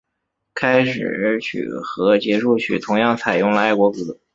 [0.55, 4.17] 开始曲和结束曲同样采用了爱国歌。